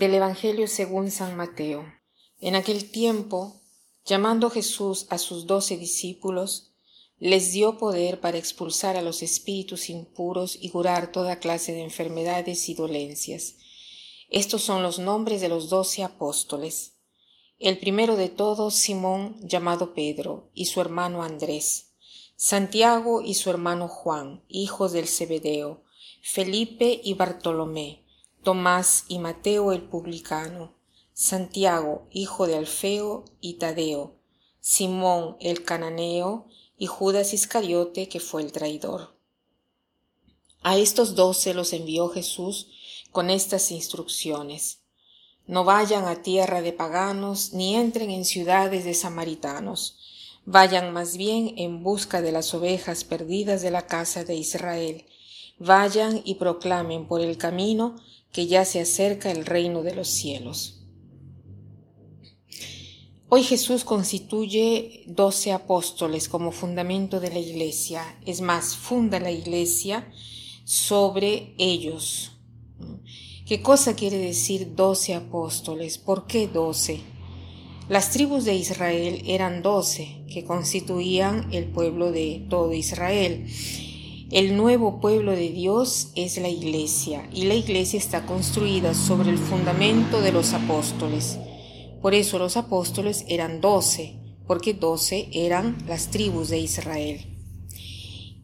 [0.00, 1.84] Del Evangelio según San Mateo.
[2.40, 3.60] En aquel tiempo,
[4.06, 6.72] llamando Jesús a sus doce discípulos,
[7.18, 12.70] les dio poder para expulsar a los espíritus impuros y curar toda clase de enfermedades
[12.70, 13.56] y dolencias.
[14.30, 16.94] Estos son los nombres de los doce apóstoles.
[17.58, 21.92] El primero de todos, Simón, llamado Pedro, y su hermano Andrés,
[22.36, 25.84] Santiago y su hermano Juan, hijos del Zebedeo,
[26.22, 27.99] Felipe y Bartolomé,
[28.42, 30.72] Tomás y Mateo el publicano,
[31.12, 34.16] Santiago, hijo de Alfeo y Tadeo,
[34.60, 36.46] Simón el cananeo
[36.78, 39.14] y Judas Iscariote, que fue el traidor.
[40.62, 42.68] A estos doce los envió Jesús
[43.12, 44.80] con estas instrucciones.
[45.46, 49.98] No vayan a tierra de paganos, ni entren en ciudades de samaritanos.
[50.46, 55.04] Vayan más bien en busca de las ovejas perdidas de la casa de Israel.
[55.60, 57.96] Vayan y proclamen por el camino
[58.32, 60.86] que ya se acerca el reino de los cielos.
[63.28, 68.02] Hoy Jesús constituye doce apóstoles como fundamento de la iglesia.
[68.24, 70.10] Es más, funda la iglesia
[70.64, 72.32] sobre ellos.
[73.46, 75.98] ¿Qué cosa quiere decir doce apóstoles?
[75.98, 77.00] ¿Por qué doce?
[77.90, 83.46] Las tribus de Israel eran doce, que constituían el pueblo de todo Israel.
[84.30, 89.38] El nuevo pueblo de Dios es la iglesia y la iglesia está construida sobre el
[89.38, 91.36] fundamento de los apóstoles.
[92.00, 97.26] Por eso los apóstoles eran doce, porque doce eran las tribus de Israel.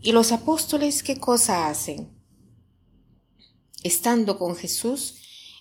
[0.00, 2.16] ¿Y los apóstoles qué cosa hacen?
[3.82, 5.16] Estando con Jesús,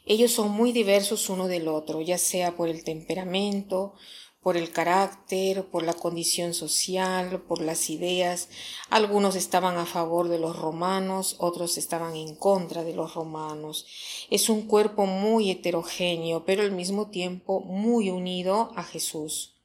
[0.06, 3.96] ellos son muy diversos uno del otro, ya sea por el temperamento,
[4.42, 8.50] por el carácter, por la condición social, por las ideas.
[8.90, 13.86] Algunos estaban a favor de los romanos, otros estaban en contra de los romanos.
[14.30, 19.56] Es un cuerpo muy heterogéneo, pero al mismo tiempo muy unido a Jesús.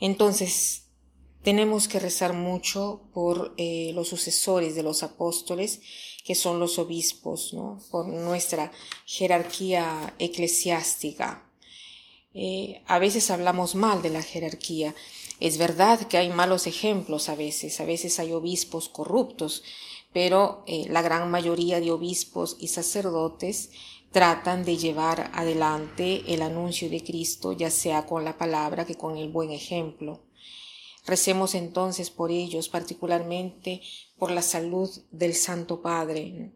[0.00, 0.88] Entonces,
[1.42, 5.80] tenemos que rezar mucho por eh, los sucesores de los apóstoles,
[6.24, 7.80] que son los obispos, ¿no?
[7.90, 8.72] por nuestra
[9.06, 11.47] jerarquía eclesiástica.
[12.34, 14.94] Eh, a veces hablamos mal de la jerarquía.
[15.40, 19.62] Es verdad que hay malos ejemplos a veces, a veces hay obispos corruptos,
[20.12, 23.70] pero eh, la gran mayoría de obispos y sacerdotes
[24.10, 29.16] tratan de llevar adelante el anuncio de Cristo, ya sea con la palabra que con
[29.16, 30.22] el buen ejemplo.
[31.06, 33.80] Recemos entonces por ellos, particularmente
[34.18, 36.52] por la salud del Santo Padre.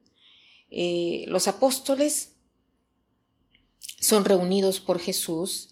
[0.71, 2.32] Eh, los apóstoles
[4.01, 5.71] son reunidos por Jesús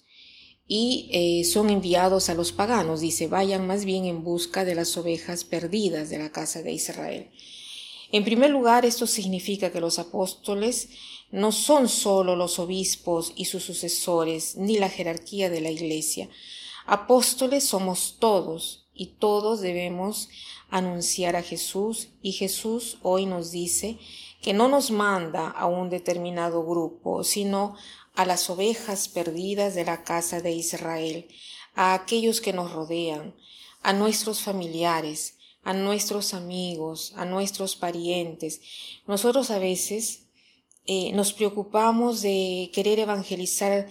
[0.67, 3.01] y eh, son enviados a los paganos.
[3.01, 7.31] Dice, vayan más bien en busca de las ovejas perdidas de la casa de Israel.
[8.13, 10.89] En primer lugar, esto significa que los apóstoles
[11.31, 16.29] no son solo los obispos y sus sucesores, ni la jerarquía de la iglesia.
[16.87, 20.29] Apóstoles somos todos y todos debemos
[20.71, 23.99] anunciar a Jesús y Jesús hoy nos dice
[24.43, 27.77] que no nos manda a un determinado grupo, sino
[28.21, 31.27] a las ovejas perdidas de la casa de Israel,
[31.75, 33.35] a aquellos que nos rodean,
[33.83, 38.61] a nuestros familiares, a nuestros amigos, a nuestros parientes.
[39.07, 40.25] Nosotros a veces
[40.85, 43.89] eh, nos preocupamos de querer evangelizar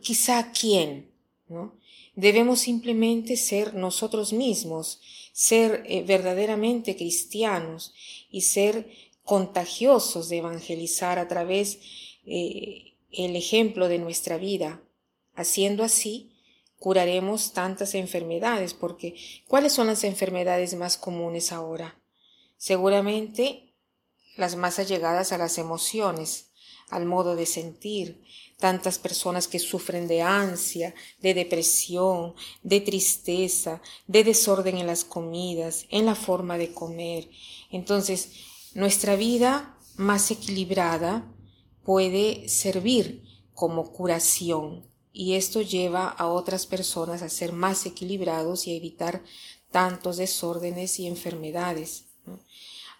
[0.00, 1.10] quizá a quién,
[1.46, 1.74] ¿no?
[2.14, 5.02] Debemos simplemente ser nosotros mismos,
[5.34, 7.92] ser eh, verdaderamente cristianos
[8.30, 8.90] y ser
[9.22, 11.78] contagiosos de evangelizar a través
[12.24, 14.82] eh, el ejemplo de nuestra vida.
[15.34, 16.32] Haciendo así,
[16.78, 19.16] curaremos tantas enfermedades, porque
[19.48, 22.00] ¿cuáles son las enfermedades más comunes ahora?
[22.56, 23.74] Seguramente
[24.36, 26.50] las más allegadas a las emociones,
[26.90, 28.22] al modo de sentir,
[28.58, 35.86] tantas personas que sufren de ansia, de depresión, de tristeza, de desorden en las comidas,
[35.90, 37.28] en la forma de comer.
[37.70, 38.30] Entonces,
[38.74, 41.30] nuestra vida más equilibrada
[41.86, 43.22] puede servir
[43.54, 49.22] como curación y esto lleva a otras personas a ser más equilibrados y a evitar
[49.70, 52.06] tantos desórdenes y enfermedades.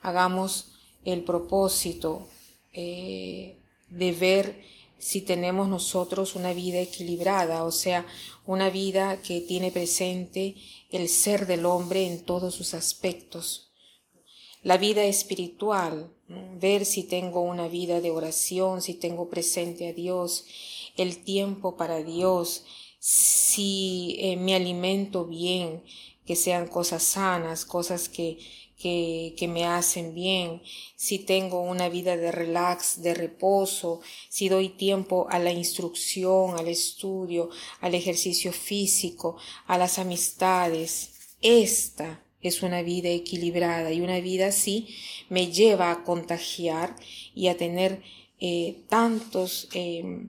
[0.02, 0.68] Hagamos
[1.04, 2.28] el propósito
[2.72, 3.58] eh,
[3.90, 4.62] de ver
[4.98, 8.06] si tenemos nosotros una vida equilibrada, o sea,
[8.46, 10.54] una vida que tiene presente
[10.90, 13.72] el ser del hombre en todos sus aspectos,
[14.62, 20.46] la vida espiritual, ver si tengo una vida de oración, si tengo presente a Dios,
[20.96, 22.64] el tiempo para Dios,
[22.98, 25.82] si eh, me alimento bien,
[26.24, 28.38] que sean cosas sanas, cosas que,
[28.76, 30.60] que, que, me hacen bien,
[30.96, 36.66] si tengo una vida de relax, de reposo, si doy tiempo a la instrucción, al
[36.66, 37.50] estudio,
[37.80, 39.36] al ejercicio físico,
[39.66, 41.12] a las amistades.
[41.40, 44.88] Esta es una vida equilibrada y una vida así
[45.28, 46.96] me lleva a contagiar
[47.34, 48.02] y a tener
[48.38, 50.28] eh, tantos, eh,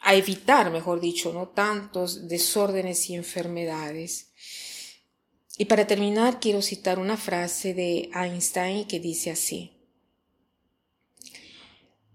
[0.00, 1.48] a evitar, mejor dicho, ¿no?
[1.48, 4.32] tantos desórdenes y enfermedades.
[5.58, 9.72] Y para terminar, quiero citar una frase de Einstein que dice así.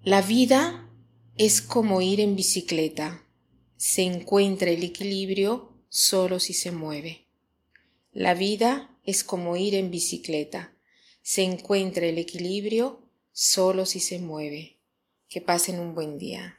[0.04, 0.90] La vida
[1.38, 3.24] es como ir en bicicleta.
[3.78, 7.28] Se encuentra el equilibrio solo si se mueve.
[8.12, 10.76] La vida es como ir en bicicleta.
[11.22, 14.82] Se encuentra el equilibrio solo si se mueve.
[15.30, 16.57] Que pasen un buen día.